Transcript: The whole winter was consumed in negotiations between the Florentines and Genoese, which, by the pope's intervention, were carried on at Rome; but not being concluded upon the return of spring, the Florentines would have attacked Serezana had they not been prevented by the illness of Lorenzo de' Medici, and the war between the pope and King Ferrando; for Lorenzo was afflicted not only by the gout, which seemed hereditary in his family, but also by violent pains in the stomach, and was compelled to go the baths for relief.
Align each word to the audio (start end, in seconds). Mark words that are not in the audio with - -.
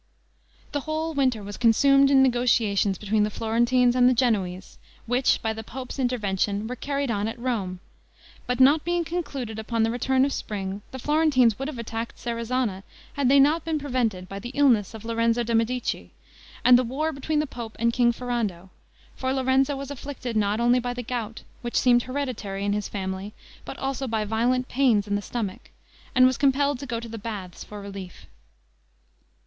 The 0.71 0.79
whole 0.79 1.13
winter 1.13 1.43
was 1.43 1.57
consumed 1.57 2.09
in 2.09 2.23
negotiations 2.23 2.97
between 2.97 3.21
the 3.21 3.29
Florentines 3.29 3.95
and 3.95 4.17
Genoese, 4.17 4.79
which, 5.05 5.39
by 5.43 5.53
the 5.53 5.63
pope's 5.63 5.99
intervention, 5.99 6.65
were 6.65 6.75
carried 6.75 7.11
on 7.11 7.27
at 7.27 7.37
Rome; 7.37 7.79
but 8.47 8.59
not 8.59 8.83
being 8.83 9.03
concluded 9.05 9.59
upon 9.59 9.83
the 9.83 9.91
return 9.91 10.25
of 10.25 10.33
spring, 10.33 10.81
the 10.89 10.97
Florentines 10.97 11.59
would 11.59 11.67
have 11.67 11.77
attacked 11.77 12.17
Serezana 12.17 12.81
had 13.13 13.29
they 13.29 13.39
not 13.39 13.63
been 13.63 13.77
prevented 13.77 14.27
by 14.27 14.39
the 14.39 14.49
illness 14.55 14.95
of 14.95 15.05
Lorenzo 15.05 15.43
de' 15.43 15.53
Medici, 15.53 16.09
and 16.65 16.79
the 16.79 16.83
war 16.83 17.11
between 17.11 17.37
the 17.37 17.45
pope 17.45 17.75
and 17.77 17.93
King 17.93 18.11
Ferrando; 18.11 18.71
for 19.15 19.31
Lorenzo 19.31 19.75
was 19.75 19.91
afflicted 19.91 20.35
not 20.35 20.59
only 20.59 20.79
by 20.79 20.95
the 20.95 21.03
gout, 21.03 21.43
which 21.61 21.75
seemed 21.77 22.01
hereditary 22.01 22.65
in 22.65 22.73
his 22.73 22.89
family, 22.89 23.33
but 23.65 23.77
also 23.77 24.07
by 24.07 24.25
violent 24.25 24.67
pains 24.67 25.07
in 25.07 25.13
the 25.13 25.21
stomach, 25.21 25.69
and 26.15 26.25
was 26.25 26.39
compelled 26.39 26.79
to 26.79 26.87
go 26.87 26.99
the 26.99 27.19
baths 27.19 27.63
for 27.63 27.79
relief. 27.79 28.25